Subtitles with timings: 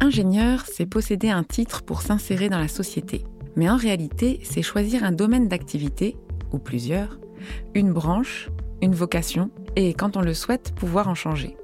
[0.00, 3.24] ingénieur, c'est posséder un titre pour s'insérer dans la société.
[3.56, 6.16] Mais en réalité, c'est choisir un domaine d'activité,
[6.52, 7.18] ou plusieurs,
[7.74, 8.50] une branche,
[8.82, 11.56] une vocation, et quand on le souhaite, pouvoir en changer.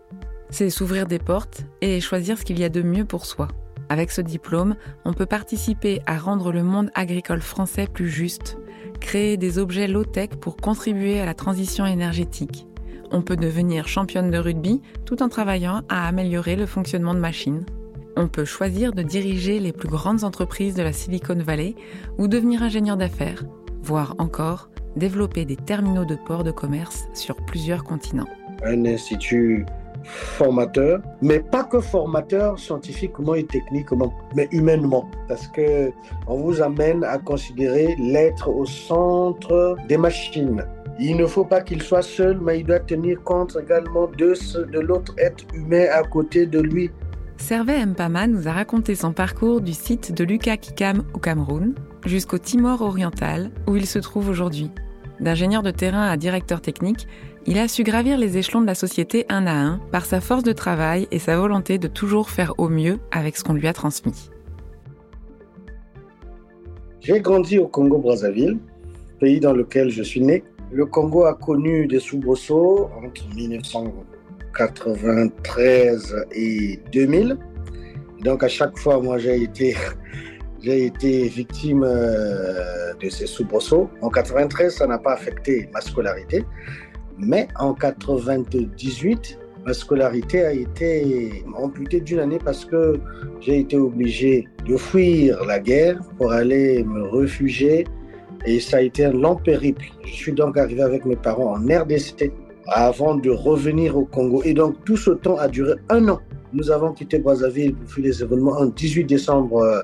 [0.51, 3.49] C'est s'ouvrir des portes et choisir ce qu'il y a de mieux pour soi.
[3.89, 8.57] Avec ce diplôme, on peut participer à rendre le monde agricole français plus juste,
[9.01, 12.67] créer des objets low-tech pour contribuer à la transition énergétique.
[13.11, 17.67] On peut devenir championne de rugby tout en travaillant à améliorer le fonctionnement de machines.
[18.15, 21.75] On peut choisir de diriger les plus grandes entreprises de la Silicon Valley
[22.19, 23.45] ou devenir ingénieur d'affaires,
[23.83, 28.29] voire encore développer des terminaux de port de commerce sur plusieurs continents.
[28.65, 29.65] Un institut
[30.05, 35.91] formateur, mais pas que formateur scientifiquement et techniquement, mais humainement, parce que
[36.27, 40.63] on vous amène à considérer l'être au centre des machines.
[41.01, 44.35] Il ne faut pas qu'il soit seul, mais il doit tenir compte également de,
[44.71, 46.91] de l'autre être humain à côté de lui.
[47.43, 51.75] Servet Mpama nous a raconté son parcours du site de Luka Kikam au Cameroun
[52.07, 54.71] jusqu'au Timor oriental où il se trouve aujourd'hui.
[55.19, 57.09] D'ingénieur de terrain à directeur technique,
[57.47, 60.45] il a su gravir les échelons de la société un à un par sa force
[60.45, 63.73] de travail et sa volonté de toujours faire au mieux avec ce qu'on lui a
[63.73, 64.31] transmis.
[67.01, 68.61] J'ai grandi au Congo-Brazzaville,
[69.19, 70.45] pays dans lequel je suis né.
[70.71, 73.25] Le Congo a connu des soubresauts entre
[74.59, 77.37] 1993 et 2000.
[78.23, 79.77] Donc à chaque fois, moi j'ai été
[80.63, 83.91] j'ai été victime euh, de ces soubresauts.
[84.01, 86.45] En 93, ça n'a pas affecté ma scolarité.
[87.19, 93.01] Mais en 98, ma scolarité a été amputée d'une année parce que
[93.41, 97.85] j'ai été obligé de fuir la guerre pour aller me réfugier
[98.45, 99.85] et ça a été un long périple.
[100.05, 102.33] Je suis donc arrivé avec mes parents en RDC
[102.67, 106.21] avant de revenir au Congo et donc tout ce temps a duré un an.
[106.53, 109.83] Nous avons quitté Brazzaville pour fuir les événements en 18 décembre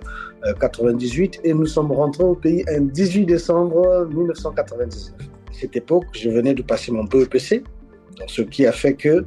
[0.60, 5.28] 98 euh, et nous sommes rentrés au pays en 18 décembre 1999
[5.58, 7.64] cette époque, je venais de passer mon BEPC,
[8.26, 9.24] ce qui a fait que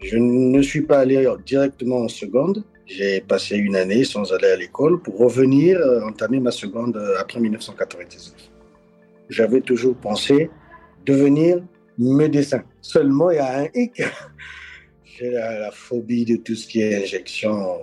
[0.00, 2.64] je ne suis pas allé directement en seconde.
[2.86, 7.16] J'ai passé une année sans aller à l'école pour revenir euh, entamer ma seconde euh,
[7.18, 8.32] après 1999.
[9.28, 10.50] J'avais toujours pensé
[11.04, 11.60] devenir
[11.98, 12.64] médecin.
[12.80, 14.02] Seulement, il y a un hic.
[15.04, 17.78] J'ai la, phobie de tout ce qui est injection,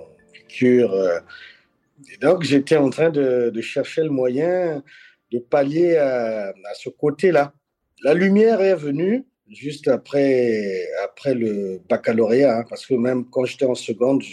[0.47, 0.93] cure.
[0.93, 1.19] Euh.
[2.13, 4.83] Et donc, j'étais en train de, chercher le moyen
[5.31, 7.53] de pallier à ce côté-là.
[8.03, 13.65] La lumière est venue juste après, après le baccalauréat, hein, parce que même quand j'étais
[13.65, 14.23] en seconde,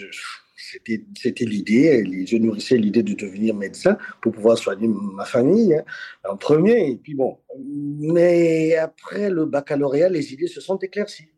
[1.16, 5.84] c'était l'idée, je nourrissais l'idée de devenir médecin pour pouvoir soigner ma famille hein,
[6.28, 6.90] en premier.
[6.90, 11.28] Et puis bon, mais après le baccalauréat, les idées se sont éclaircies.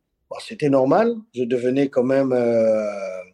[0.40, 2.86] c'était normal, je devenais quand même euh,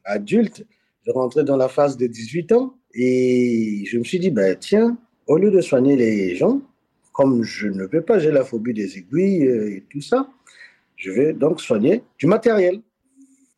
[0.04, 0.64] adulte,
[1.06, 4.98] je rentrais dans la phase de 18 ans et je me suis dit, ben, tiens,
[5.26, 6.60] au lieu de soigner les gens,
[7.12, 10.28] comme je ne peux pas, j'ai la phobie des aiguilles euh, et tout ça,
[10.96, 12.80] je vais donc soigner du matériel.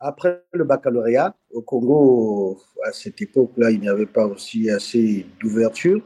[0.01, 6.01] Après le baccalauréat, au Congo, à cette époque-là, il n'y avait pas aussi assez d'ouverture,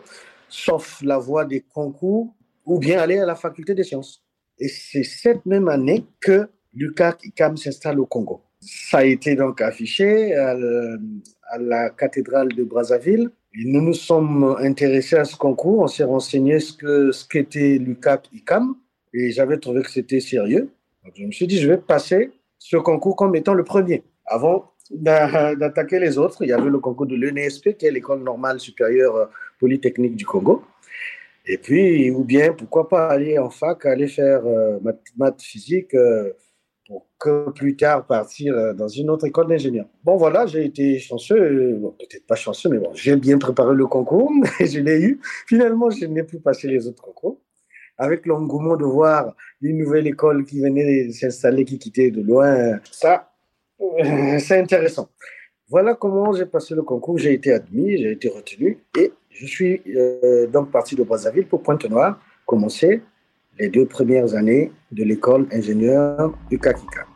[0.48, 2.34] sauf la voie des concours
[2.66, 4.24] ou bien aller à la faculté des sciences.
[4.58, 8.42] Et c'est cette même année que Lucas Ikam s'installe au Congo.
[8.60, 10.56] Ça a été donc affiché à,
[11.58, 16.72] la cathédrale de Brazzaville nous nous sommes intéressés à ce concours, on s'est renseigné ce
[16.72, 18.74] que ce qu'était l'UCAP ICAM
[19.12, 20.70] et j'avais trouvé que c'était sérieux.
[21.04, 22.32] Donc je me suis dit, je vais passer
[22.64, 24.04] ce concours comme étant le premier.
[24.24, 28.58] Avant d'attaquer les autres, il y avait le concours de l'ENSP, qui est l'école normale
[28.58, 29.28] supérieure
[29.60, 30.64] polytechnique du Congo.
[31.44, 34.78] Et puis, ou bien, pourquoi pas aller en fac, aller faire euh,
[35.18, 36.32] maths, physique, euh,
[36.86, 39.84] pour que plus tard partir euh, dans une autre école d'ingénieur.
[40.02, 43.86] Bon, voilà, j'ai été chanceux, euh, peut-être pas chanceux, mais bon, j'ai bien préparé le
[43.86, 45.20] concours et je l'ai eu.
[45.46, 47.43] Finalement, je n'ai plus passé les autres concours.
[47.96, 53.30] Avec l'engouement de voir une nouvelle école qui venait s'installer, qui quittait de loin, ça,
[53.80, 55.08] euh, c'est intéressant.
[55.68, 57.18] Voilà comment j'ai passé le concours.
[57.18, 59.82] J'ai été admis, j'ai été retenu et je suis
[60.52, 63.02] donc parti de Brazzaville pour Pointe-Noire, commencer
[63.58, 67.06] les deux premières années de l'école ingénieur du Kakika.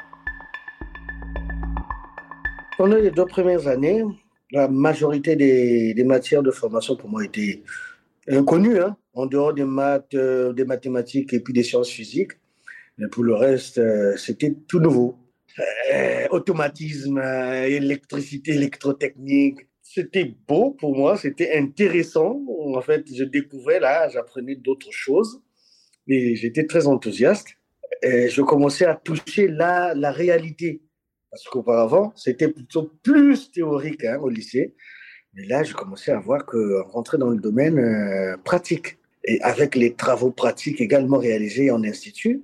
[2.77, 4.05] Pendant les deux premières années,
[4.53, 7.63] la majorité des, matières de formation pour moi étaient
[8.29, 12.33] inconnues, hein, en dehors des maths, euh, des mathématiques et puis des sciences physiques.
[12.99, 15.19] Mais pour le reste, euh, c'était tout nouveau.
[15.93, 19.61] Euh, automatisme, électricité, électrotechnique.
[19.83, 22.41] C'était beau pour moi, c'était intéressant.
[22.61, 25.41] En fait, je découvrais là, j'apprenais d'autres choses
[26.07, 27.49] et j'étais très enthousiaste.
[28.03, 30.83] Et je commençais à toucher la, la réalité
[31.31, 34.77] Parce qu'auparavant, c'était plutôt plus théorique hein, au lycée.
[35.39, 39.77] Mais là, je commençais à voir que rentrer dans le domaine euh, pratique et avec
[39.77, 42.43] les travaux pratiques également réalisés en institut,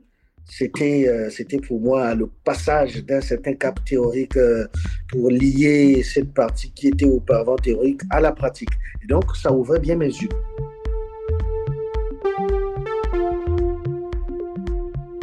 [0.49, 4.69] c'était euh, c'était pour moi le passage d'un certain cap théorique euh,
[5.09, 8.71] pour lier cette partie qui était auparavant théorique à la pratique.
[9.03, 10.29] Et donc, ça ouvrait bien mes yeux.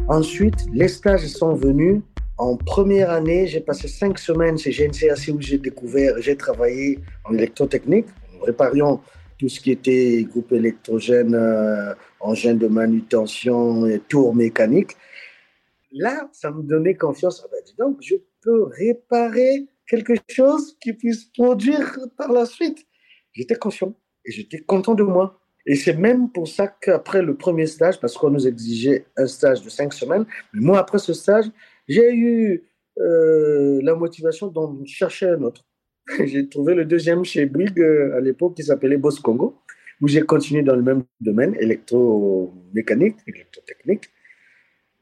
[0.09, 2.01] Ensuite, les stages sont venus.
[2.41, 7.35] En première année, j'ai passé cinq semaines chez GNCAC où j'ai découvert, j'ai travaillé en
[7.35, 8.07] électrotechnique.
[8.33, 8.99] Nous réparions
[9.37, 14.97] tout ce qui était groupe électrogène, euh, engin de manutention et tours mécaniques.
[15.91, 17.43] Là, ça me donnait confiance.
[17.45, 22.87] Ah ben, donc, je peux réparer quelque chose qui puisse produire par la suite.
[23.33, 23.93] J'étais confiant
[24.25, 25.39] et j'étais content de moi.
[25.67, 29.61] Et c'est même pour ça qu'après le premier stage, parce qu'on nous exigeait un stage
[29.61, 31.45] de cinq semaines, mais moi, après ce stage,
[31.91, 32.63] j'ai eu
[32.99, 35.65] euh, la motivation d'en chercher un autre.
[36.25, 39.57] j'ai trouvé le deuxième chez Bouygues euh, à l'époque qui s'appelait Boss Congo,
[39.99, 44.09] où j'ai continué dans le même domaine, électromécanique, électrotechnique.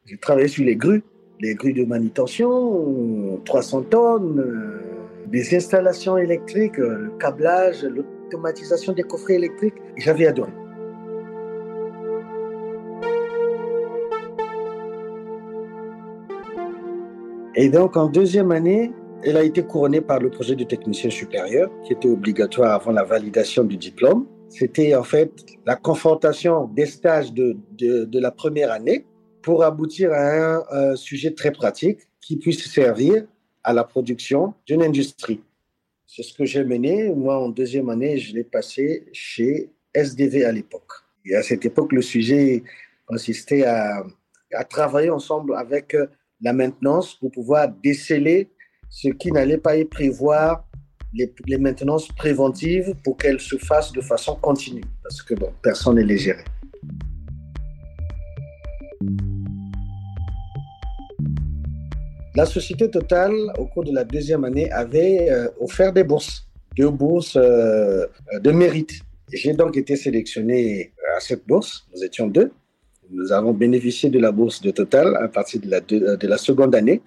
[0.05, 1.03] J'ai travaillé sur les grues,
[1.39, 4.79] les grues de manutention, 300 tonnes, euh,
[5.27, 9.75] des installations électriques, le câblage, l'automatisation des coffrets électriques.
[9.97, 10.51] J'avais adoré.
[17.55, 18.91] Et donc, en deuxième année,
[19.23, 23.03] elle a été couronnée par le projet de technicien supérieur, qui était obligatoire avant la
[23.03, 24.27] validation du diplôme.
[24.49, 25.31] C'était en fait
[25.65, 29.05] la confrontation des stages de, de, la première année
[29.41, 33.25] pour aboutir à un, sujet très pratique qui puisse servir
[33.63, 35.41] à la production d'une industrie.
[36.07, 37.09] C'est ce que j'ai mené.
[37.13, 40.91] Moi, en deuxième année, je l'ai passé chez SDV à l'époque.
[41.25, 42.63] Et à cette époque, le sujet
[43.05, 44.03] consistait à,
[44.53, 45.95] à travailler ensemble avec
[46.41, 48.49] la maintenance pour pouvoir déceler
[48.89, 50.65] ce qui n'allait pas y prévoir
[51.13, 56.03] les, maintenances préventives pour qu'elles se fassent de façon continue, parce que bon, personne ne
[56.03, 56.45] les gérait.
[62.35, 66.47] La société Total, au cours de la deuxième année, avait euh, offert des bourses,
[66.77, 68.05] deux bourses euh,
[68.39, 69.01] de mérite.
[69.33, 72.51] J'ai donc été sélectionné à cette bourse, nous étions deux.
[73.11, 76.75] Nous avons bénéficié de la bourse de Total à partir de la, de la seconde
[76.75, 77.01] année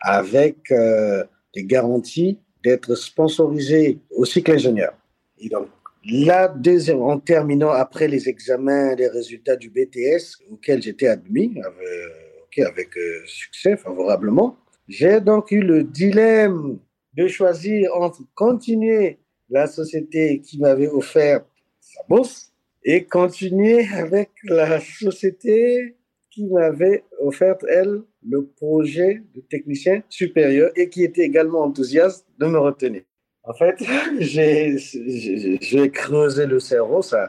[0.00, 1.24] avec euh,
[1.54, 4.92] des garanties d'être sponsorisé au cycle ingénieur.
[5.38, 5.68] Et donc,
[6.04, 12.66] la deuxième, en terminant après les examens, les résultats du BTS auquel j'étais admis avec,
[12.66, 14.56] avec euh, succès favorablement,
[14.88, 16.78] j'ai donc eu le dilemme
[17.14, 19.18] de choisir entre continuer
[19.50, 21.44] la société qui m'avait offert
[21.80, 22.49] sa bourse
[22.84, 25.96] et continuer avec la société
[26.30, 32.46] qui m'avait offert, elle, le projet de technicien supérieur et qui était également enthousiaste de
[32.46, 33.02] me retenir.
[33.42, 33.76] En fait,
[34.20, 37.28] j'ai creusé le cerveau, ça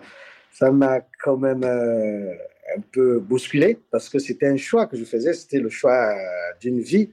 [0.51, 2.33] ça m'a quand même euh,
[2.77, 6.13] un peu bousculé parce que c'était un choix que je faisais, c'était le choix
[6.59, 7.11] d'une vie.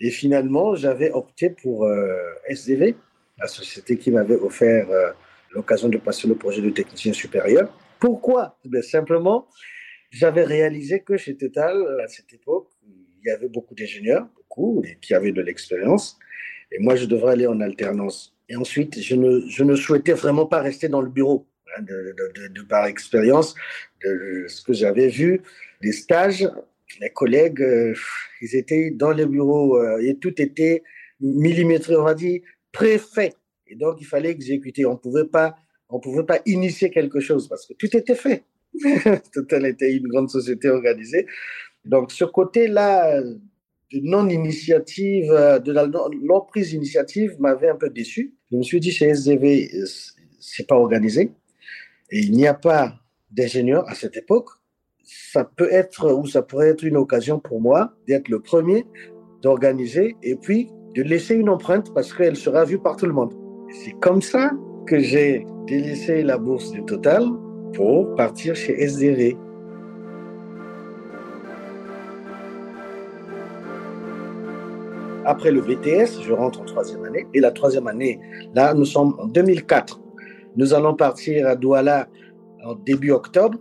[0.00, 2.16] Et finalement, j'avais opté pour euh,
[2.48, 2.94] SDV,
[3.38, 5.10] la société qui m'avait offert euh,
[5.50, 7.72] l'occasion de passer le projet de technicien supérieur.
[7.98, 8.58] Pourquoi?
[8.64, 9.48] Eh Simplement,
[10.10, 15.14] j'avais réalisé que chez Total, à cette époque, il y avait beaucoup d'ingénieurs, beaucoup, qui
[15.14, 16.18] avaient de l'expérience.
[16.70, 18.36] Et moi, je devrais aller en alternance.
[18.48, 21.46] Et ensuite, je ne, je ne souhaitais vraiment pas rester dans le bureau.
[21.76, 22.14] Hein, de,
[22.48, 23.54] de, par expérience,
[24.04, 25.42] de ce que j'avais vu,
[25.82, 26.48] des stages,
[27.00, 27.94] mes collègues, euh,
[28.40, 30.82] ils étaient dans les bureaux euh, et tout était
[31.20, 32.40] millimétré, on va dire,
[32.72, 33.34] préfet.
[33.68, 34.86] Et donc, il fallait exécuter.
[34.86, 38.44] On ne pouvait pas initier quelque chose parce que tout était fait.
[39.32, 41.26] Total était une grande société organisée.
[41.84, 45.28] Donc, ce côté-là de non-initiative,
[45.64, 48.34] de la non-prise d'initiative m'avait un peu déçu.
[48.50, 49.70] Je me suis dit, chez SDV,
[50.40, 51.32] c'est pas organisé.
[52.10, 52.94] Et il n'y a pas
[53.30, 54.48] d'ingénieur à cette époque.
[55.04, 58.84] Ça peut être, ou ça pourrait être une occasion pour moi d'être le premier,
[59.42, 63.45] d'organiser et puis de laisser une empreinte parce qu'elle sera vue par tout le monde.
[63.84, 64.52] C'est comme ça
[64.86, 67.24] que j'ai délaissé la bourse du Total
[67.74, 69.36] pour partir chez SDV.
[75.24, 77.26] Après le VTS, je rentre en troisième année.
[77.34, 78.18] Et la troisième année,
[78.54, 80.00] là, nous sommes en 2004.
[80.56, 82.08] Nous allons partir à Douala
[82.64, 83.58] en début octobre.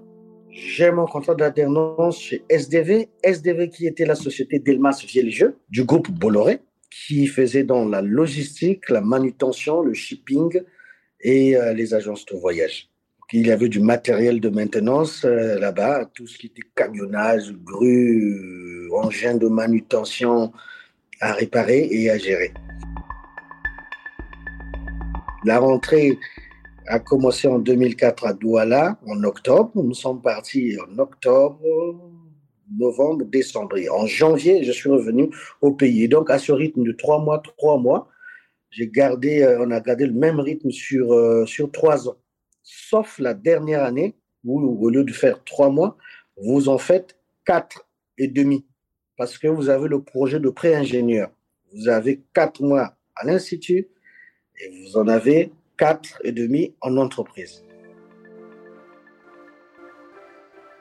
[0.50, 3.10] J'ai mon contrat d'alternance chez SDV.
[3.22, 6.62] SDV qui était la société d'Elmas Vieljeu du groupe Bolloré,
[7.08, 10.62] qui faisait dans la logistique, la manutention, le shipping
[11.22, 12.90] et euh, les agences de voyage
[13.34, 18.90] il y avait du matériel de maintenance euh, là-bas, tout ce qui était camionnage, grue,
[18.94, 20.52] engin de manutention,
[21.22, 22.54] à réparer et à gérer.
[25.44, 26.18] La rentrée
[26.88, 29.72] a commencé en 2004 à Douala, en octobre.
[29.76, 31.60] Nous sommes partis en octobre,
[32.72, 33.78] novembre, décembre.
[33.92, 35.30] en janvier, je suis revenu
[35.62, 36.08] au pays.
[36.08, 38.10] donc, à ce rythme de trois mois, trois mois,
[38.72, 42.18] j'ai gardé, euh, on a gardé le même rythme sur, euh, sur trois ans.
[42.64, 45.98] Sauf la dernière année, où au lieu de faire trois mois,
[46.38, 48.66] vous en faites quatre et demi.
[49.18, 51.32] Parce que vous avez le projet de pré-ingénieur.
[51.74, 53.88] Vous avez quatre mois à l'Institut
[54.60, 57.64] et vous en avez quatre et demi en entreprise.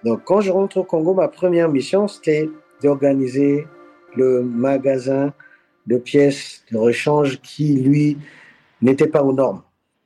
[0.05, 2.51] Donc, quand je rentre au Congo, ma première mission, c'était
[2.83, 3.67] d'organiser
[4.15, 5.33] le magasin
[5.87, 8.19] de pièces de rechange qui, lui,
[8.83, 9.63] n'était pas aux normes.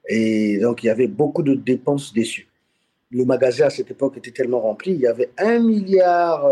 [0.08, 2.48] Et donc, il y avait beaucoup de dépenses dessus.
[3.10, 4.92] Le magasin, à cette époque, était tellement rempli.
[4.92, 6.48] Il y avait 1 milliard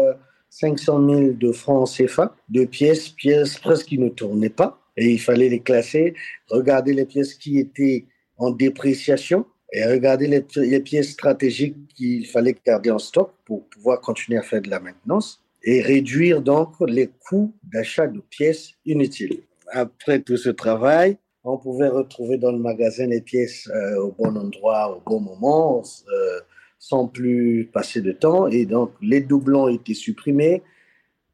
[0.50, 4.80] 500 euh, 000 de francs CFA de pièces, pièces presque qui ne tournaient pas.
[4.96, 6.14] Et il fallait les classer,
[6.50, 8.06] regarder les pièces qui étaient
[8.38, 14.38] en dépréciation et regarder les, pièces stratégiques qu'il fallait garder en stock pour pouvoir continuer
[14.38, 19.42] à faire de la maintenance et réduire donc les coûts d'achat de pièces inutiles.
[19.72, 24.36] Après tout ce travail, on pouvait retrouver dans le magasin les pièces euh, au bon
[24.36, 25.82] endroit, au bon moment,
[26.12, 26.40] euh,
[26.78, 28.48] sans plus passer de temps.
[28.48, 30.62] Et donc, les doublons étaient supprimés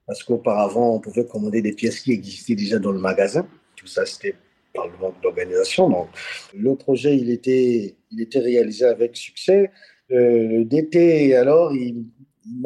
[0.07, 3.47] parce qu'auparavant, on pouvait commander des pièces qui existaient déjà dans le magasin.
[3.77, 4.35] Tout ça, c'était
[4.75, 5.89] par le manque d'organisation.
[5.89, 6.09] Donc,
[6.55, 9.71] le projet, il était, il était réalisé avec succès.
[10.11, 12.05] Euh, DT, alors, il,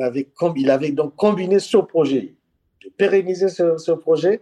[0.00, 2.34] avait, donc combiné ce projet,
[2.84, 4.40] de pérenniser ce, projet,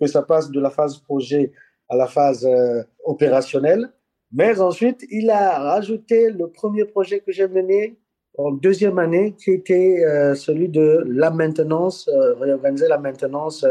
[0.00, 1.52] que ça passe de la phase projet
[1.88, 3.90] à la phase euh, opérationnelle.
[4.32, 7.96] Mais ensuite, il a rajouté le premier projet que j'ai mené
[8.38, 13.64] en deuxième année, qui était euh, celui de la maintenance, réorganiser la maintenance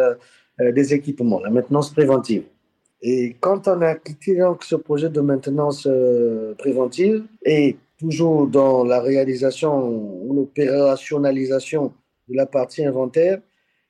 [0.59, 2.45] des équipements, la maintenance préventive.
[3.07, 8.83] Et quand on a quitté donc, ce projet de maintenance euh, préventive et toujours dans
[8.83, 9.87] la réalisation
[10.23, 11.93] ou l'opérationnalisation
[12.27, 13.41] de la partie inventaire,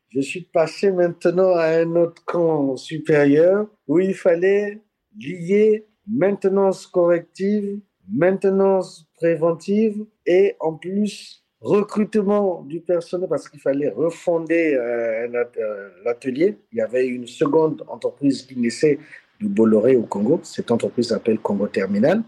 [0.10, 4.81] je suis passé maintenant à un autre camp supérieur où il fallait
[5.17, 7.79] lier maintenance corrective,
[8.12, 16.57] maintenance préventive et en plus recrutement du personnel parce qu'il fallait refonder euh, euh, l'atelier.
[16.72, 19.00] Il y avait une seconde entreprise qui naissait
[19.39, 20.39] du Bolloré au Congo.
[20.43, 22.22] Cette entreprise s'appelle Congo Terminal.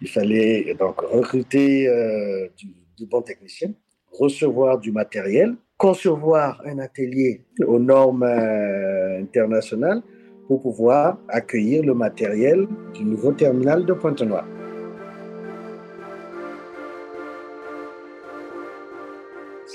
[0.00, 3.72] Il fallait donc recruter euh, du, bons techniciens,
[4.10, 10.02] recevoir du matériel, concevoir un atelier aux normes internationales
[10.46, 14.46] pour pouvoir accueillir le matériel du nouveau terminal de Pointe-Noire.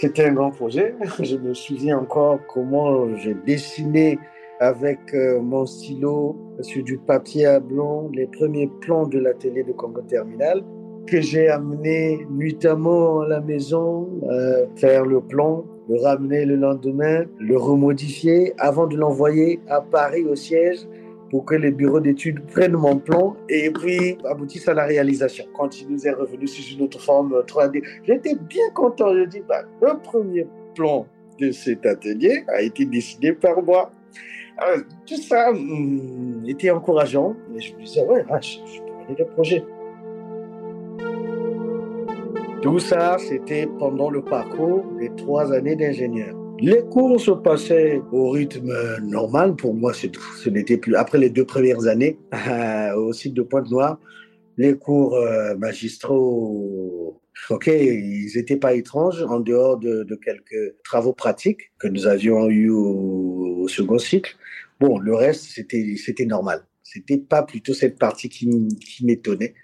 [0.05, 0.93] C'était un grand projet.
[1.19, 4.19] Je me souviens encore comment j'ai dessiné
[4.59, 9.71] avec euh, mon stylo sur du papier à blanc les premiers plans de l'atelier de
[9.71, 10.63] Congo Terminal
[11.07, 17.25] que j'ai amené nuitamment à la maison, euh, faire le plan, le ramener le lendemain,
[17.39, 20.88] le remodifier avant de l'envoyer à Paris au siège
[21.29, 25.46] pour que les bureaux d'études prennent mon plan et puis aboutissent à la réalisation.
[25.58, 29.13] Quand il nous est revenu sous une autre forme 3D, j'étais bien content.
[29.13, 31.08] Je dis, bah, le premier plan
[31.39, 33.91] de cet atelier a été décidé par moi.
[35.05, 39.15] tout ça hum, était encourageant, mais je me disais, ouais, ah, je, je peux mener
[39.20, 39.63] le projet.
[42.62, 46.36] Tout ça, c'était pendant le parcours des trois années d'ingénieur.
[46.59, 49.55] Les cours se passaient au rythme normal.
[49.55, 50.95] Pour moi, ce n'était plus.
[50.95, 52.17] Après les deux premières années
[52.95, 54.00] au site de Pointe-Noire,
[54.57, 61.71] les cours euh, magistraux, ok, ils n'étaient pas étranges en dehors de, quelques travaux pratiques
[61.77, 64.35] que nous avions eus au, second cycle.
[64.79, 66.65] Bon, le reste, c'était, c'était normal.
[66.83, 68.47] C'était pas plutôt cette partie qui,
[68.79, 69.55] qui m'étonnait,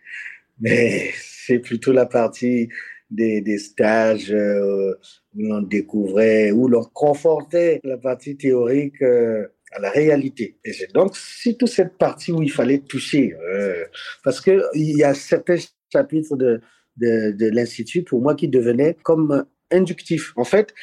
[0.60, 1.12] mais
[1.45, 2.69] c'est plutôt la partie
[3.12, 4.93] des, stages euh,
[5.35, 10.57] où l'on découvrait, où l'on confortait la partie théorique euh, à la réalité.
[10.65, 13.85] Et c'est donc c'est cette partie où il fallait toucher, euh,
[14.23, 15.57] parce que il y a certains
[15.91, 16.61] chapitres de,
[16.97, 20.33] de, de l'institut pour moi qui devenaient comme inductifs.
[20.35, 20.73] En fait,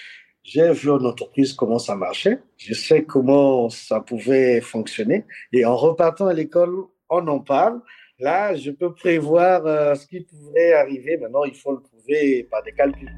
[0.43, 5.76] j'ai vu en entreprise comment ça marchait, je sais comment ça pouvait fonctionner, et en
[5.76, 6.75] repartant à l'école,
[7.11, 7.81] on en parle.
[8.21, 11.19] Là, je peux prévoir ce qui pourrait arriver.
[11.19, 13.12] Maintenant, il faut le par des calculs.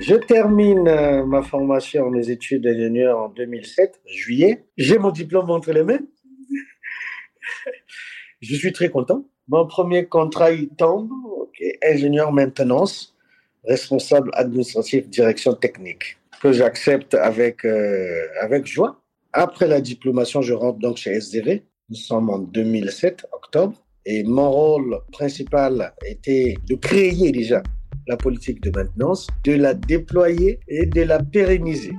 [0.00, 4.64] Je termine euh, ma formation, mes études d'ingénieur en 2007, juillet.
[4.78, 6.00] J'ai mon diplôme entre les mains.
[8.40, 9.24] Je suis très content.
[9.48, 11.10] Mon premier contrat, il tombe.
[11.84, 13.14] ingénieur maintenance,
[13.64, 16.16] responsable administratif, direction technique.
[16.40, 19.00] que j'accepte avec, euh, avec joie.
[19.32, 21.62] Après la diplomation, je rentre donc chez SDV.
[21.90, 23.74] Nous sommes en 2007, octobre.
[24.06, 27.62] Et mon rôle principal était de créer déjà
[28.06, 31.92] la politique de maintenance, de la déployer et de la pérenniser.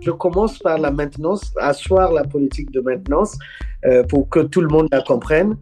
[0.00, 3.38] Je commence par la maintenance, asseoir la politique de maintenance
[3.86, 5.56] euh, pour que tout le monde la comprenne.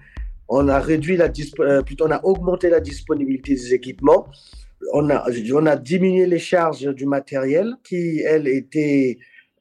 [0.49, 4.26] On a réduit la euh, on a augmenté la disponibilité des équipements.
[4.93, 5.25] On a,
[5.55, 9.19] on a diminué les charges du matériel qui, elles, étaient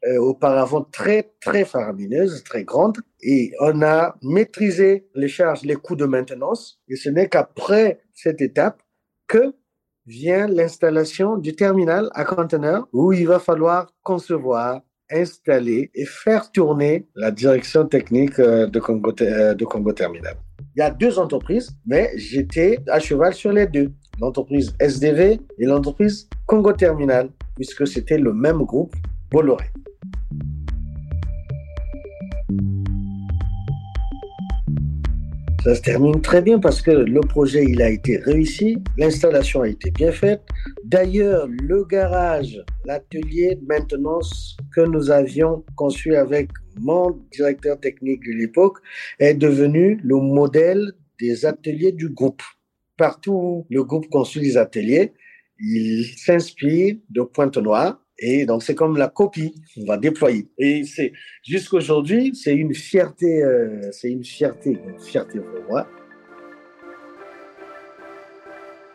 [0.08, 2.98] euh, auparavant très, très faramineuses, très grandes.
[3.22, 6.82] Et on a maîtrisé les charges, les coûts de maintenance.
[6.88, 8.82] Et ce n'est qu'après cette étape
[9.28, 9.54] que
[10.08, 14.82] vient l'installation du terminal à conteneur où il va falloir concevoir,
[15.12, 20.36] installer et faire tourner la direction technique euh, de Congo, euh, de Congo Terminal.
[20.76, 23.92] Il y a deux entreprises, mais j'étais à cheval sur les deux.
[24.20, 28.96] L'entreprise SDV et l'entreprise Congo Terminal, puisque c'était le même groupe
[29.30, 29.66] Bolloré.
[35.64, 39.68] Ça se termine très bien parce que le projet il a été réussi, l'installation a
[39.68, 40.42] été bien faite.
[40.84, 46.50] D'ailleurs, le garage, l'atelier de maintenance que nous avions conçu avec
[46.80, 48.80] mon directeur technique de l'époque
[49.20, 52.42] est devenu le modèle des ateliers du groupe.
[52.98, 55.14] Partout où le groupe construit des ateliers,
[55.60, 60.48] il s'inspire de Pointe-Noire et donc, c'est comme la copie qu'on va déployer.
[60.60, 61.12] Et c'est,
[61.44, 65.88] jusqu'aujourd'hui, c'est une fierté, euh, c'est une fierté, fierté pour moi.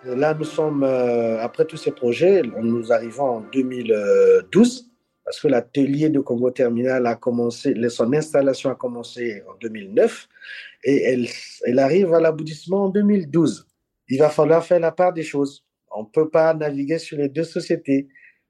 [0.04, 4.92] Là, nous sommes, euh, après tous ces projets, nous arrivons en 2012,
[5.24, 10.28] parce que l'atelier de Congo Terminal a commencé, son installation a commencé en 2009,
[10.84, 11.26] et elle,
[11.64, 13.66] elle arrive à l'aboutissement en 2012.
[14.08, 15.64] Il va falloir faire la part des choses.
[15.90, 18.06] On ne peut pas naviguer sur les deux sociétés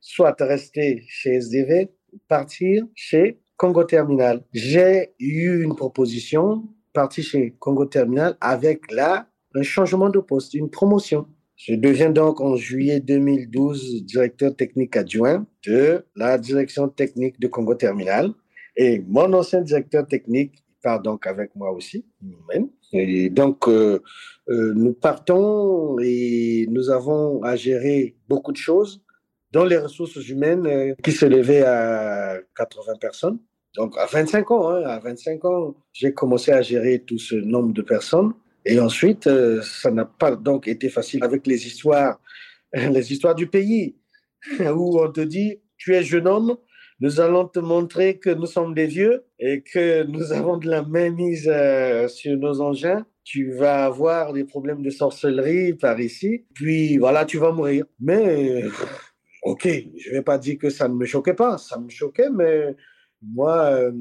[0.06, 1.88] soit rester chez SDV,
[2.28, 4.44] partir chez Congo Terminal.
[4.52, 10.70] J'ai eu une proposition, partir chez Congo Terminal avec là un changement de poste, une
[10.70, 11.26] promotion.
[11.56, 17.74] Je deviens donc en juillet 2012 directeur technique adjoint de la direction technique de Congo
[17.74, 18.32] Terminal.
[18.76, 22.06] Et mon ancien directeur technique part donc avec moi aussi,
[22.92, 24.00] Et donc, euh,
[24.48, 29.02] euh, nous partons et nous avons à gérer beaucoup de choses
[29.56, 33.38] dans les ressources humaines euh, qui s'élevaient à 80 personnes.
[33.74, 37.72] Donc à 25 ans, hein, à 25 ans, j'ai commencé à gérer tout ce nombre
[37.72, 38.34] de personnes.
[38.66, 42.20] Et ensuite, euh, ça n'a pas donc été facile avec les histoires,
[42.74, 43.96] les histoires du pays,
[44.60, 46.58] où on te dit, tu es jeune homme,
[47.00, 50.82] nous allons te montrer que nous sommes des vieux et que nous avons de la
[50.82, 53.06] mainmise euh, sur nos engins.
[53.24, 57.86] Tu vas avoir des problèmes de sorcellerie par ici, puis voilà, tu vas mourir.
[57.98, 58.62] Mais
[59.46, 62.74] Ok, je vais pas dire que ça ne me choquait pas, ça me choquait, mais
[63.22, 63.92] moi, euh,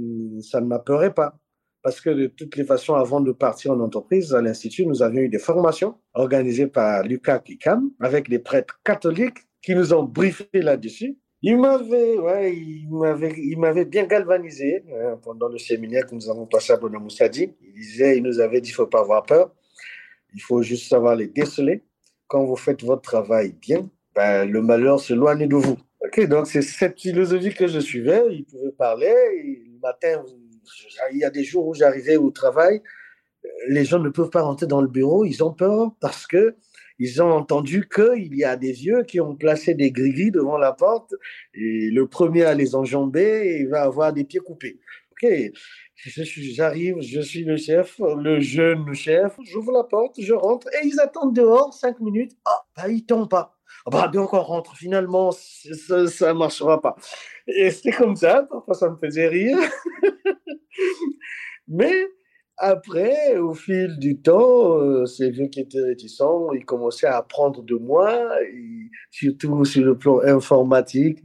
[0.41, 1.37] ça ne m'apeurait pas.
[1.83, 5.21] Parce que de toutes les façons, avant de partir en entreprise, à l'Institut, nous avions
[5.21, 10.47] eu des formations organisées par Lucas Kikam avec des prêtres catholiques qui nous ont briefé
[10.51, 11.19] là-dessus.
[11.43, 16.27] Il m'avait, ouais, il m'avait, il m'avait bien galvanisé hein, pendant le séminaire que nous
[16.27, 17.53] avons passé à Bonamoussadi.
[17.61, 19.53] Il disait, il nous avait dit, il faut pas avoir peur.
[20.33, 21.83] Il faut juste savoir les déceler.
[22.25, 25.77] Quand vous faites votre travail bien, ben, le malheur s'éloigne de vous.
[26.01, 28.23] Ok, donc c'est cette philosophie que je suivais.
[28.31, 29.13] Il pouvait parler.
[29.65, 30.23] le matin,
[31.11, 32.81] il y a des jours où j'arrivais au travail,
[33.67, 35.25] les gens ne peuvent pas rentrer dans le bureau.
[35.25, 36.55] Ils ont peur parce que
[36.97, 40.71] ils ont entendu qu'il y a des vieux qui ont placé des grilles devant la
[40.71, 41.13] porte
[41.53, 44.79] et le premier à les enjamber, il va avoir des pieds coupés.
[45.23, 45.29] Ok,
[45.95, 50.99] j'arrive, je suis le chef, le jeune chef, j'ouvre la porte, je rentre et ils
[50.99, 52.33] attendent dehors cinq minutes.
[52.45, 53.57] Ah, bah, ils tombent pas.
[53.85, 56.95] Ah bah, donc on rentre, finalement, ça ne marchera pas.
[57.47, 59.57] Et c'était comme ça, parfois ça me faisait rire.
[61.67, 62.07] Mais
[62.57, 67.63] après, au fil du temps, euh, ces vieux qui étaient réticents, ils commençaient à apprendre
[67.63, 68.29] de moi,
[69.11, 71.19] surtout sur le plan informatique.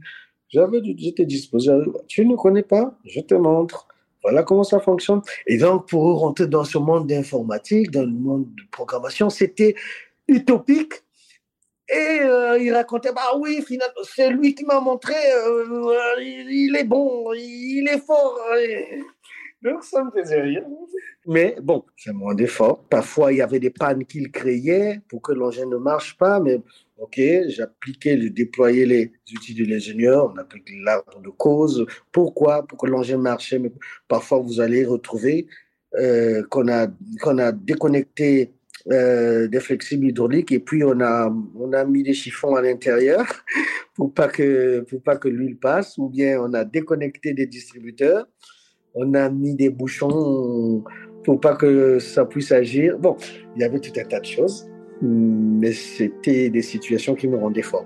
[0.51, 1.71] J'avais, j'étais disposé.
[2.07, 2.97] Tu ne connais pas?
[3.05, 3.87] Je te montre.
[4.23, 5.21] Voilà comment ça fonctionne.
[5.47, 9.75] Et donc, pour rentrer dans ce monde d'informatique, dans le monde de programmation, c'était
[10.27, 10.93] utopique
[11.91, 16.85] et euh, il racontait, bah oui, finalement, c'est lui qui m'a montré, euh, il, est
[16.85, 18.39] bon, il est fort.
[19.61, 20.63] Donc ça me faisait rire.
[21.25, 22.85] Mais bon, c'est moins d'effort.
[22.89, 26.61] Parfois, il y avait des pannes qu'il créait pour que l'engin ne marche pas, mais
[27.01, 31.85] ok, j'appliquais, je déployais les outils de l'ingénieur, on applique l'arbre de cause.
[32.11, 32.65] Pourquoi?
[32.67, 33.53] Pour que l'engin marche.
[33.53, 33.71] Mais
[34.07, 35.47] parfois, vous allez retrouver
[35.99, 38.53] euh, qu'on a, déconnecté
[38.91, 41.29] euh, des flexibles hydrauliques et puis on a,
[41.85, 43.25] mis des chiffons à l'intérieur
[43.95, 48.27] pour pas pas que l'huile passe ou bien on a déconnecté des distributeurs,
[48.93, 50.83] on a mis des bouchons
[51.23, 52.97] pour pas que ça puisse agir.
[52.97, 53.17] Bon,
[53.55, 54.70] il y avait tout un tas de choses,
[55.01, 57.85] mais c'était des situations qui me rendaient fort.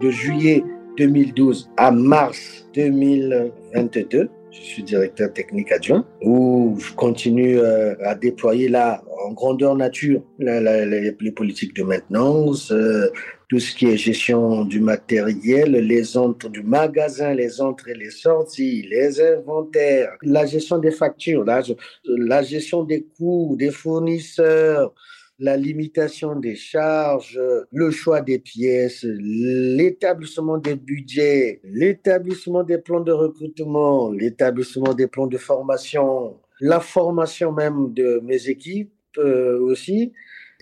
[0.00, 0.64] De juillet
[0.98, 8.68] 2012 à mars 2022, je suis directeur technique adjoint, où je continue euh, à déployer
[8.68, 13.10] là, en grandeur nature, les, politiques de maintenance, euh,
[13.48, 18.10] tout ce qui est gestion du matériel, les entrées du magasin, les entrées et les
[18.10, 24.92] sorties, les inventaires, la gestion des factures, la gestion des coûts, des fournisseurs,
[25.38, 27.40] la limitation des charges,
[27.72, 35.26] le choix des pièces, l'établissement des budgets, l'établissement des plans de recrutement, l'établissement des plans
[35.26, 40.12] de formation, la formation même de mes équipes euh, aussi,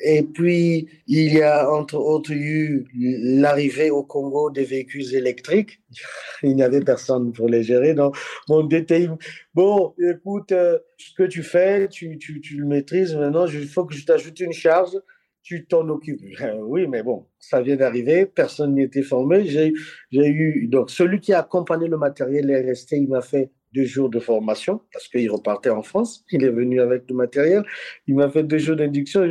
[0.02, 5.80] et puis, il y a entre autres eu l'arrivée au Congo des véhicules électriques.
[6.42, 7.94] Il n'y avait personne pour les gérer.
[7.94, 8.16] Donc,
[8.48, 9.10] mon détail,
[9.54, 13.14] bon, écoute, euh, ce que tu fais, tu, tu, tu le maîtrises.
[13.14, 14.96] Maintenant, il faut que je t'ajoute une charge.
[15.42, 16.20] Tu t'en occupes.
[16.60, 18.26] Oui, mais bon, ça vient d'arriver.
[18.26, 19.44] Personne n'y était formé.
[19.46, 19.72] J'ai
[20.12, 22.96] eu, donc, celui qui a accompagné le matériel est resté.
[22.96, 26.24] Il m'a fait deux jours de formation parce qu'il repartait en France.
[26.30, 27.64] Il est venu avec le matériel.
[28.06, 29.28] Il m'a fait deux jours d'induction.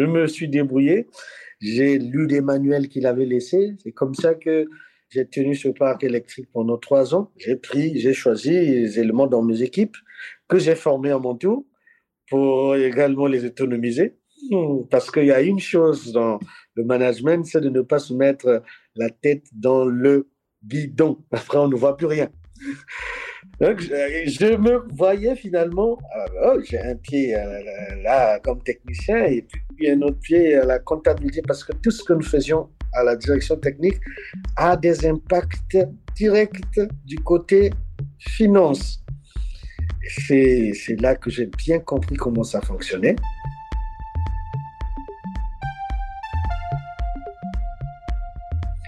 [0.00, 1.06] Me suis débrouillé.
[1.60, 3.74] J'ai lu des manuels qu'il avait laissés.
[3.82, 4.66] C'est comme ça que
[5.10, 7.30] j'ai tenu ce parc électrique pendant trois ans.
[7.36, 9.96] J'ai pris, j'ai choisi les éléments dans mes équipes
[10.48, 11.66] que j'ai formés à mon tour
[12.28, 14.16] pour également les autonomiser.
[14.90, 16.40] Parce qu'il y a une chose dans
[16.74, 18.62] le management, c'est de ne pas se mettre
[18.96, 20.28] la tête dans le
[20.64, 21.18] guidon.
[21.30, 22.30] Après, on ne voit plus rien.
[23.62, 25.96] Donc, je me voyais finalement,
[26.44, 27.60] oh, j'ai un pied euh,
[28.02, 29.46] là comme technicien et
[29.76, 33.04] puis un autre pied à la comptabilité parce que tout ce que nous faisions à
[33.04, 34.00] la direction technique
[34.56, 35.78] a des impacts
[36.16, 37.70] directs du côté
[38.18, 39.04] finance.
[40.08, 43.14] C'est là que j'ai bien compris comment ça fonctionnait.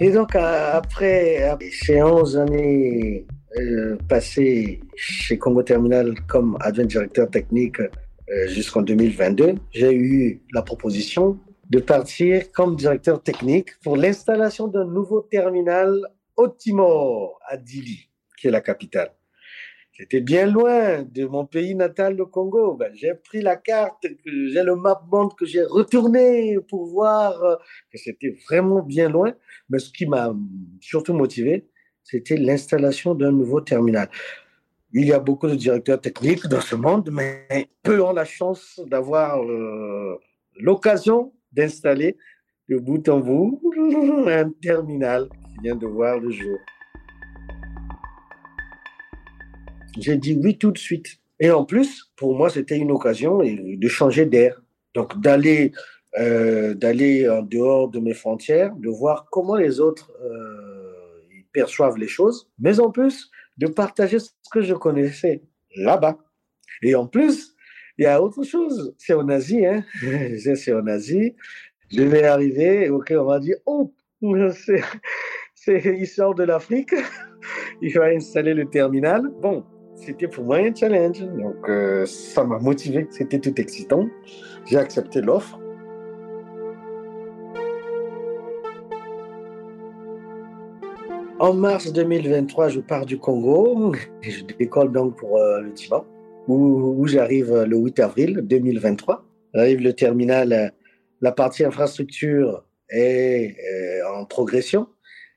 [0.00, 3.24] Et donc, après, après 11 années
[3.58, 10.62] euh, passé chez Congo Terminal comme adjoint directeur technique euh, jusqu'en 2022, j'ai eu la
[10.62, 11.38] proposition
[11.70, 16.00] de partir comme directeur technique pour l'installation d'un nouveau terminal
[16.36, 19.12] au Timor, à Dili, qui est la capitale.
[19.92, 22.74] J'étais bien loin de mon pays natal, le Congo.
[22.74, 27.54] Ben, j'ai pris la carte, j'ai le map monde que j'ai retourné pour voir euh,
[27.92, 29.32] que c'était vraiment bien loin.
[29.68, 30.34] Mais ce qui m'a
[30.80, 31.68] surtout motivé,
[32.04, 34.08] c'était l'installation d'un nouveau terminal.
[34.92, 38.80] Il y a beaucoup de directeurs techniques dans ce monde, mais peu ont la chance
[38.86, 40.20] d'avoir euh,
[40.60, 42.16] l'occasion d'installer
[42.68, 43.60] de bout en bout
[44.28, 46.58] un terminal qui vient de voir le jour.
[49.98, 51.18] J'ai dit oui tout de suite.
[51.40, 54.60] Et en plus, pour moi, c'était une occasion de changer d'air.
[54.94, 55.72] Donc d'aller
[56.16, 60.73] euh, d'aller en dehors de mes frontières, de voir comment les autres euh,
[61.54, 65.42] perçoivent les choses, mais en plus de partager ce que je connaissais
[65.76, 66.18] là-bas.
[66.82, 67.54] Et en plus,
[67.96, 68.94] il y a autre chose.
[68.98, 69.84] C'est en Asie, hein.
[70.56, 71.34] C'est en Asie.
[71.90, 73.94] Je vais arriver, ok, on va dire, oh,
[75.54, 76.94] c'est, il sort de l'Afrique,
[77.82, 79.22] il va installer le terminal.
[79.40, 79.64] Bon,
[79.94, 81.20] c'était pour moi un challenge.
[81.20, 83.06] Donc, euh, ça m'a motivé.
[83.10, 84.08] C'était tout excitant.
[84.66, 85.58] J'ai accepté l'offre.
[91.44, 93.94] En mars 2023, je pars du Congo.
[94.22, 95.96] Je décolle donc pour euh, le Tibet,
[96.48, 99.22] où, j'arrive le 8 avril 2023.
[99.52, 100.68] J'arrive le terminal, euh,
[101.20, 104.88] la partie infrastructure est euh, en progression.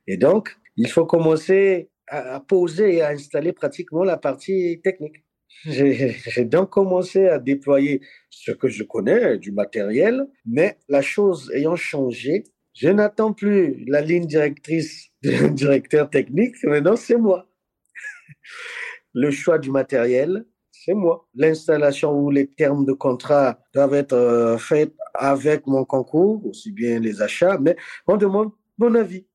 [0.08, 5.26] Et donc, il faut commencer à, poser et à installer pratiquement la partie technique.
[5.66, 11.76] J'ai donc commencé à déployer ce que je connais du matériel, mais la chose ayant
[11.76, 15.07] changé, je n'attends plus la ligne directrice
[15.52, 17.48] directeur technique, maintenant c'est moi.
[19.14, 21.28] Le choix du matériel, c'est moi.
[21.36, 27.00] L'installation ou les termes de contrat doivent être euh, faits avec mon concours, aussi bien
[27.00, 27.76] les achats, mais
[28.08, 29.26] on demande mon avis.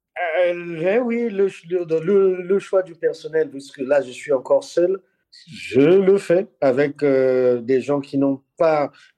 [0.45, 5.01] Euh, oui, le, le, le, choix du personnel, puisque là je suis encore seul,
[5.47, 8.43] je le fais avec euh, des gens qui n'ont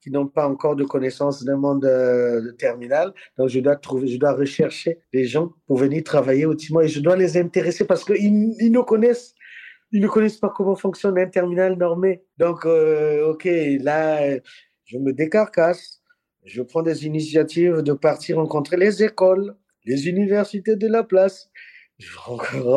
[0.00, 3.12] qui n'ont pas encore de connaissances d'un monde euh, terminal.
[3.38, 6.88] Donc je dois trouver, je dois rechercher des gens pour venir travailler au Timor et
[6.88, 9.35] je dois les intéresser parce qu'ils ils ne connaissent
[9.92, 12.24] Ils ne connaissent pas comment fonctionne un terminal normé.
[12.38, 13.44] Donc, euh, OK,
[13.88, 14.38] là,
[14.85, 16.00] je me décarcasse.
[16.44, 19.54] Je prends des initiatives de partir rencontrer les écoles,
[19.85, 21.48] les universités de la place,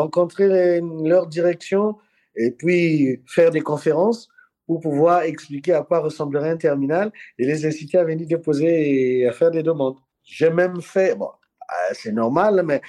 [0.04, 0.80] rencontrer
[1.14, 1.96] leur direction
[2.36, 4.30] et puis faire des conférences
[4.68, 9.28] pour pouvoir expliquer à quoi ressemblerait un terminal et les inciter à venir déposer et
[9.28, 9.98] à faire des demandes.
[10.24, 12.82] J'ai même fait, bon, euh, c'est normal, mais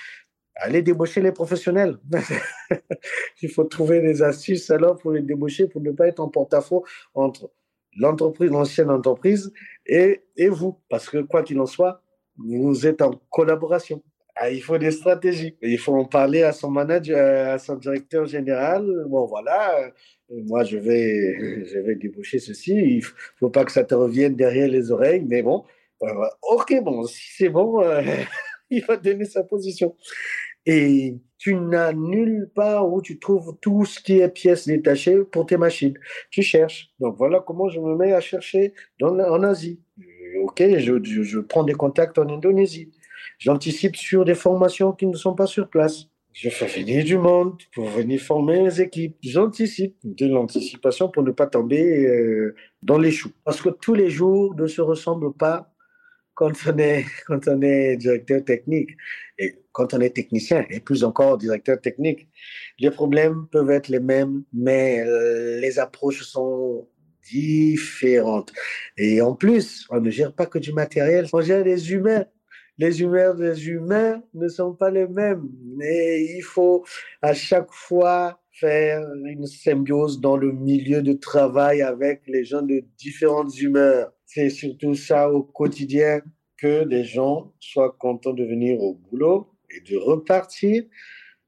[0.56, 1.98] aller débaucher les professionnels.
[3.42, 6.84] Il faut trouver des astuces alors pour les débaucher, pour ne pas être en porte-à-faux
[7.14, 7.50] entre
[7.96, 9.52] l'entreprise, l'ancienne entreprise
[9.86, 10.80] et, et vous.
[10.90, 12.02] Parce que quoi qu'il en soit,
[12.36, 14.02] vous êtes en collaboration.
[14.40, 15.56] Ah, il faut des stratégies.
[15.62, 18.86] Il faut en parler à son manager, à son directeur général.
[19.08, 19.90] Bon, voilà, euh,
[20.46, 22.72] moi, je vais, je vais déboucher ceci.
[22.72, 23.02] Il
[23.36, 25.64] faut pas que ça te revienne derrière les oreilles, mais bon,
[26.02, 26.06] euh,
[26.52, 28.00] ok, bon, si c'est bon, euh,
[28.70, 29.96] il va donner sa position.
[30.66, 35.46] Et tu n'as nulle part où tu trouves tout ce qui est pièces détachées pour
[35.46, 35.98] tes machines.
[36.30, 36.90] Tu cherches.
[37.00, 39.80] Donc voilà comment je me mets à chercher en Asie.
[40.42, 42.90] Ok, je prends des contacts en Indonésie.
[43.38, 46.06] J'anticipe sur des formations qui ne sont pas sur place.
[46.32, 49.16] Je fais venir du monde pour venir former les équipes.
[49.22, 53.32] J'anticipe de l'anticipation pour ne pas tomber euh, dans les choux.
[53.44, 55.74] Parce que tous les jours ne se ressemblent pas
[56.34, 58.90] quand on est, quand on est directeur technique
[59.38, 62.28] et quand on est technicien et plus encore directeur technique.
[62.78, 66.86] Les problèmes peuvent être les mêmes, mais euh, les approches sont
[67.28, 68.52] différentes.
[68.96, 72.26] Et en plus, on ne gère pas que du matériel, on gère des humains
[72.78, 75.48] les humeurs des humains ne sont pas les mêmes.
[75.82, 76.84] Et il faut
[77.22, 82.84] à chaque fois faire une symbiose dans le milieu de travail avec les gens de
[82.96, 84.12] différentes humeurs.
[84.24, 86.20] C'est surtout ça au quotidien
[86.56, 90.84] que les gens soient contents de venir au boulot et de repartir,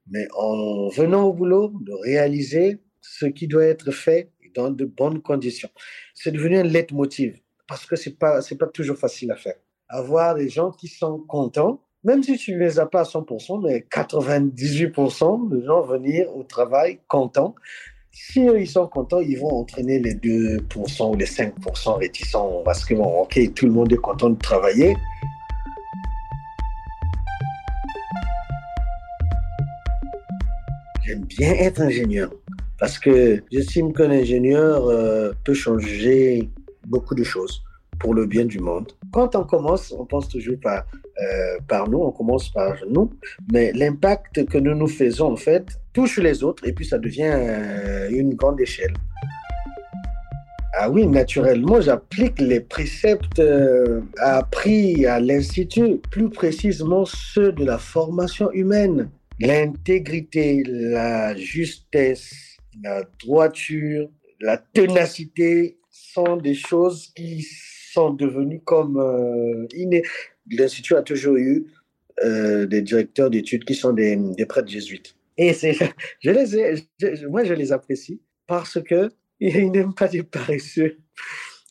[0.08, 5.20] mais en venant au boulot, de réaliser ce qui doit être fait dans de bonnes
[5.22, 5.70] conditions.
[6.14, 9.56] C'est devenu un leitmotiv parce que pas c'est pas toujours facile à faire
[9.90, 13.62] avoir des gens qui sont contents, même si tu ne les as pas à 100%,
[13.66, 17.54] mais 98% de gens venir au travail contents.
[18.12, 22.94] Si ils sont contents, ils vont entraîner les 2% ou les 5% réticents parce que,
[22.94, 24.96] bon, ok, tout le monde est content de travailler.
[31.04, 32.30] J'aime bien être ingénieur
[32.78, 36.48] parce que j'estime qu'un ingénieur euh, peut changer
[36.86, 37.62] beaucoup de choses
[37.98, 38.92] pour le bien du monde.
[39.12, 40.84] Quand on commence, on pense toujours par,
[41.20, 43.10] euh, par nous, on commence par nous,
[43.52, 47.32] mais l'impact que nous nous faisons, en fait, touche les autres et puis ça devient
[47.32, 48.94] euh, une grande échelle.
[50.78, 57.78] Ah oui, naturellement, j'applique les préceptes euh, appris à l'Institut, plus précisément ceux de la
[57.78, 59.10] formation humaine.
[59.40, 62.32] L'intégrité, la justesse,
[62.84, 64.08] la droiture,
[64.40, 67.42] la ténacité sont des choses qui
[67.92, 69.66] sont devenus comme euh,
[70.50, 71.66] L'Institut a toujours eu
[72.24, 75.16] euh, des directeurs d'études qui sont des, des prêtres jésuites.
[75.36, 75.74] Et c'est,
[76.20, 79.08] je les moi, je les apprécie parce que
[79.40, 80.98] ils n'aiment pas des paresseux.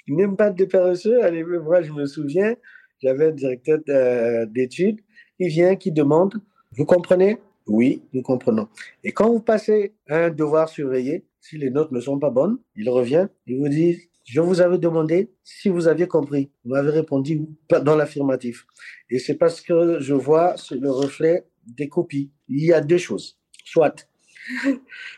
[0.08, 1.24] Ils n'aiment pas des paresseux.
[1.24, 2.56] Allez, moi, je me souviens,
[3.02, 5.02] j'avais un directeur euh, d'études
[5.38, 6.34] qui vient, qui demande,
[6.72, 7.38] vous comprenez?
[7.68, 8.68] Oui, nous comprenons.
[9.04, 12.90] Et quand vous passez un devoir surveillé, si les notes ne sont pas bonnes, il
[12.90, 16.52] revient, il vous dit, je vous avais demandé si vous aviez compris.
[16.64, 17.48] Vous m'avez répondu
[17.82, 18.68] dans l'affirmatif.
[19.10, 22.32] Et c'est parce que je vois le reflet des copies.
[22.48, 23.40] Il y a deux choses.
[23.66, 24.08] Soit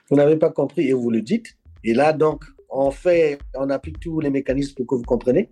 [0.10, 1.58] vous n'avez pas compris et vous le dites.
[1.84, 5.50] Et là, donc, on fait, on applique tous les mécanismes pour que vous compreniez.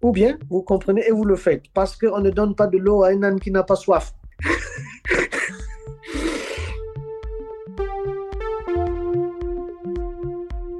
[0.00, 1.64] Ou bien, vous comprenez et vous le faites.
[1.74, 4.14] Parce qu'on ne donne pas de l'eau à un âne qui n'a pas soif.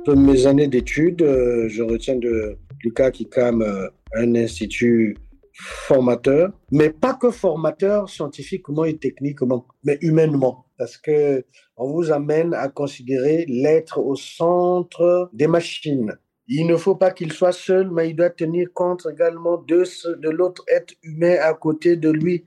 [0.04, 5.16] De mes années d'études, euh, je retiens de Lucas Kikam euh, un institut
[5.52, 11.44] formateur, mais pas que formateur scientifiquement et techniquement, mais humainement, parce que
[11.76, 16.16] on vous amène à considérer l'être au centre des machines.
[16.48, 19.84] Il ne faut pas qu'il soit seul, mais il doit tenir compte également de,
[20.16, 22.44] de l'autre être humain à côté de lui.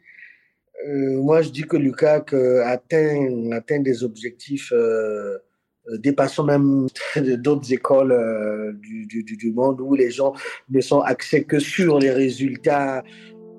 [0.90, 2.26] Euh, moi, je dis que Lucas
[2.66, 4.74] atteint, atteint des objectifs
[5.94, 6.88] dépassons même
[7.38, 10.34] d'autres écoles euh, du, du, du, monde où les gens
[10.70, 13.04] ne sont axés que sur les résultats.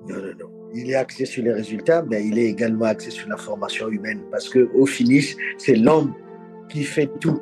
[0.07, 0.51] Non, non, non.
[0.73, 4.21] Il est axé sur les résultats, mais il est également axé sur la formation humaine
[4.31, 6.13] parce que au finish, c'est l'homme
[6.69, 7.39] qui fait tout.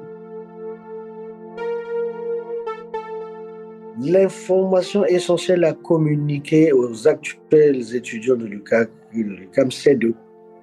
[3.99, 10.13] L'information essentielle à communiquer aux actuels étudiants de l'UCAM, c'est de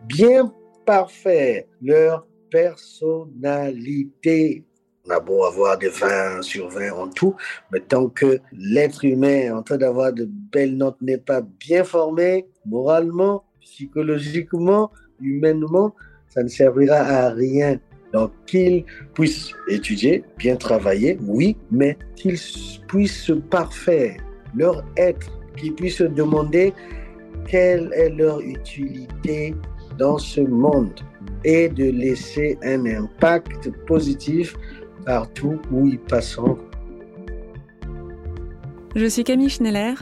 [0.07, 0.53] bien
[0.85, 4.65] parfaire leur personnalité
[5.07, 7.35] On a beau avoir des 20 sur 20 en tout,
[7.73, 12.47] mais tant que l'être humain en train d'avoir de belles notes n'est pas bien formé,
[12.67, 15.95] moralement, psychologiquement, humainement,
[16.29, 17.81] ça ne servira à rien.
[18.13, 18.85] Donc, qu'ils
[19.15, 22.39] puissent étudier, bien travailler, oui, mais qu'ils
[22.87, 24.17] puissent se parfaire
[24.55, 26.75] leur être, qu'ils puissent se demander
[27.47, 29.55] quelle est leur utilité
[29.99, 31.01] dans ce monde
[31.45, 34.57] et de laisser un impact positif
[35.05, 36.59] partout où ils passeront.
[38.95, 39.95] Je suis Camille Schneller.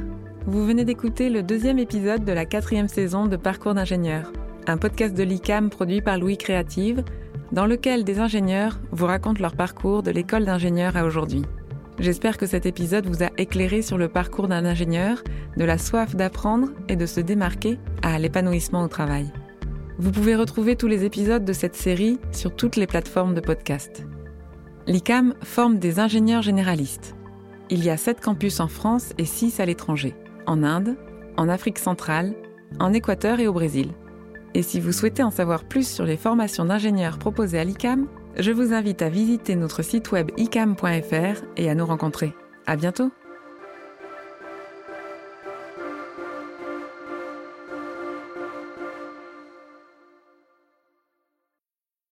[0.46, 4.33] Vous venez d'écouter le deuxième épisode de la quatrième saison de Parcours d'ingénieur,
[4.66, 7.05] un podcast de l'ICAM produit par Louis Créative,
[7.53, 11.42] dans lequel des ingénieurs vous racontent leur parcours de l'école d'ingénieur à aujourd'hui.
[11.98, 15.22] J'espère que cet épisode vous a éclairé sur le parcours d'un ingénieur,
[15.57, 19.31] de la soif d'apprendre et de se démarquer à l'épanouissement au travail.
[20.00, 24.06] Vous pouvez retrouver tous les épisodes de cette série sur toutes les plateformes de podcast.
[24.86, 27.14] L'ICAM forme des ingénieurs généralistes.
[27.68, 30.14] Il y a 7 campus en France et 6 à l'étranger,
[30.46, 30.96] en Inde,
[31.36, 32.34] en Afrique centrale,
[32.78, 33.90] en Équateur et au Brésil.
[34.54, 38.08] Et si vous souhaitez en savoir plus sur les formations d'ingénieurs proposées à l'ICAM,
[38.38, 42.32] je vous invite à visiter notre site web icam.fr et à nous rencontrer.
[42.64, 43.10] À bientôt!